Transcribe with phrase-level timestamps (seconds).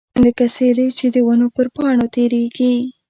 [0.23, 2.73] لکه سیلۍ چې د ونو پر پاڼو تیریږي.